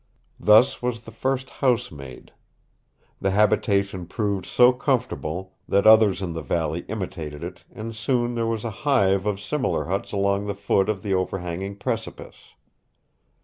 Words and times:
Thus 0.39 0.81
was 0.81 1.01
the 1.03 1.11
first 1.11 1.51
house 1.61 1.91
made. 1.91 2.33
The 3.19 3.29
habitation 3.29 4.07
proved 4.07 4.47
so 4.47 4.73
comfortable 4.73 5.53
that 5.67 5.85
others 5.85 6.23
in 6.23 6.33
the 6.33 6.41
valley 6.41 6.85
imitated 6.87 7.43
it 7.43 7.65
and 7.71 7.95
soon 7.95 8.33
there 8.33 8.47
was 8.47 8.65
a 8.65 8.71
hive 8.81 9.27
of 9.27 9.39
similar 9.39 9.85
huts 9.85 10.11
along 10.11 10.47
the 10.47 10.55
foot 10.55 10.89
of 10.89 11.03
the 11.03 11.13
overhanging 11.13 11.75
precipice. 11.75 12.55